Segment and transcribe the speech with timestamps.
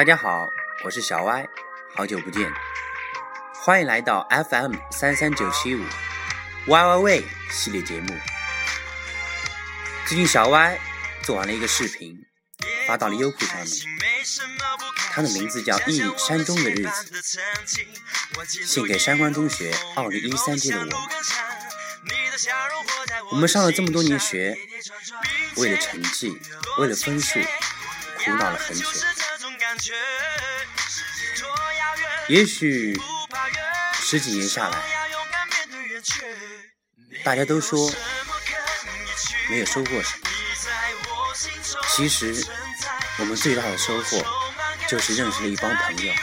[0.00, 0.48] 大家好，
[0.82, 1.46] 我是小歪，
[1.94, 2.50] 好久不见，
[3.52, 5.84] 欢迎来到 FM 三三九七五
[6.66, 8.16] Y Y 喂系列节目。
[10.06, 10.80] 最近小歪
[11.22, 12.16] 做完了一个视频，
[12.86, 13.68] 发到了优酷上面，
[15.12, 17.22] 它的名字叫《忆山中的日子》，
[18.66, 20.94] 献给山关中学二零一三届的我们。
[23.32, 24.56] 我们上了这么多年学，
[25.56, 26.40] 为了成绩，
[26.78, 27.38] 为了分数，
[28.24, 28.86] 苦恼了很久。
[32.28, 33.00] 也许
[33.94, 34.82] 十几年下来，
[37.24, 37.92] 大家都说
[39.48, 40.28] 没有收获什么。
[41.88, 42.46] 其实，
[43.18, 44.24] 我们最大的收获
[44.88, 46.14] 就是认识了一帮朋友。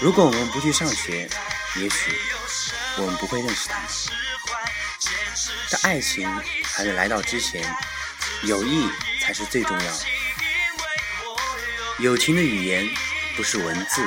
[0.00, 1.28] 如果我们不去上学，
[1.76, 2.12] 也许
[2.96, 3.88] 我们不会认识他们。
[5.68, 6.28] 在爱情
[6.64, 7.62] 还没来到之前，
[8.42, 10.17] 友谊才是最重要的。
[12.00, 12.88] 友情的语言
[13.36, 14.02] 不是文字。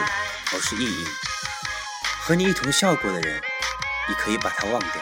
[0.54, 1.06] 而是意义。
[2.20, 3.42] 和你一同笑过的人，
[4.10, 5.02] 你可以把他忘掉；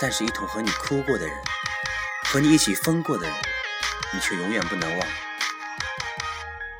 [0.00, 1.36] 但是，一同和你哭过的人，
[2.24, 3.36] 和你一起疯过的人，
[4.14, 5.08] 你却永远不能忘。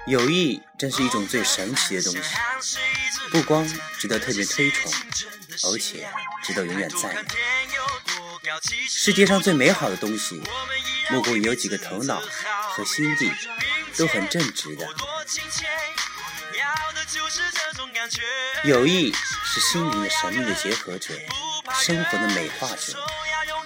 [0.06, 2.78] 友谊真是一种最神奇的东西，
[3.30, 4.90] 不光值得特别推崇，
[5.64, 6.08] 而且
[6.42, 7.24] 值得永远赞扬。
[8.88, 10.42] 世界上最美好的东西，
[11.10, 12.22] 莫过于有几个头脑
[12.70, 13.30] 和心地
[13.96, 14.86] 都很正直的。
[18.64, 19.12] 友谊
[19.44, 21.14] 是心灵的神秘的结合者，
[21.80, 22.98] 生活的美化者，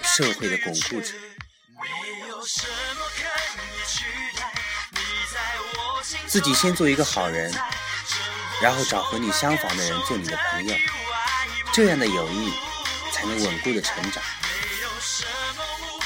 [0.03, 1.13] 社会的巩固者。
[6.27, 7.53] 自己先做一个好人，
[8.61, 10.75] 然后找和你相仿的人做你的朋友，
[11.73, 12.53] 这样的友谊
[13.11, 14.23] 才能稳固的成长。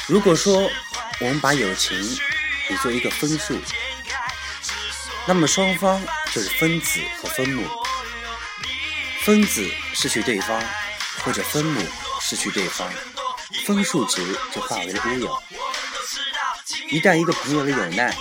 [0.07, 0.69] 如果说
[1.19, 1.97] 我们把友情
[2.67, 3.59] 比作一个分数，
[5.27, 7.67] 那么双方就是分子和分母。
[9.21, 10.59] 分子失去对方，
[11.23, 11.85] 或者分母
[12.19, 12.89] 失去对方，
[13.65, 15.43] 分数值就化为了乌有。
[16.89, 18.15] 一旦一个朋友的有难，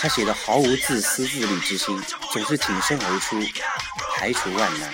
[0.00, 2.02] 他写的毫无自私自利之心，
[2.32, 3.40] 总是挺身而出，
[4.16, 4.92] 排除万难。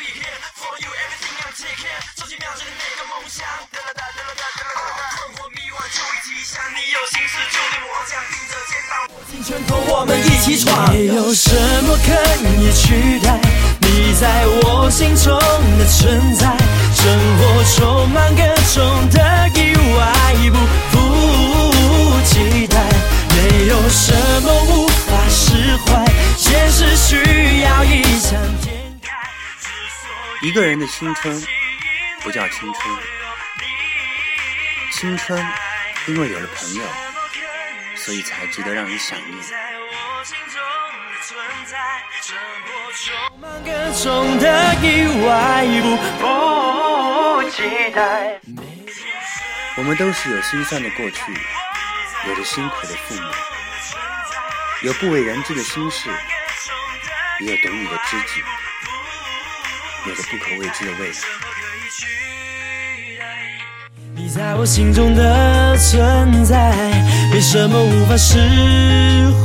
[10.91, 11.51] 没有什
[11.83, 12.09] 么可
[12.61, 13.41] 以取代
[13.81, 15.25] 你在我心中
[15.79, 16.57] 的存在，
[16.95, 17.03] 生
[17.39, 18.43] 活充满各
[18.75, 20.01] 种的意外，
[20.51, 20.57] 不
[20.91, 22.75] 负期待。
[23.35, 26.05] 没有什么无法释怀，
[26.37, 28.31] 现实需要一场
[28.63, 29.09] 天开。
[30.43, 31.43] 一个人的青春
[32.21, 32.75] 不叫青春，
[34.93, 35.45] 青春
[36.09, 36.83] 因为有了朋友，
[37.97, 39.39] 所以才值得让人想念。
[49.77, 51.33] 我们都是有心酸的过去，
[52.27, 53.23] 有着辛苦的父母，
[54.83, 56.11] 有不为人知的心事，
[57.41, 58.43] 也有懂你的知己，
[60.07, 61.15] 有着不可未知的未来。
[64.35, 66.73] 在我心中的存在，
[67.31, 68.39] 没什么无法释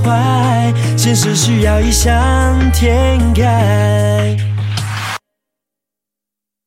[0.01, 2.15] 怀，现实需要异想
[2.71, 4.46] 天开。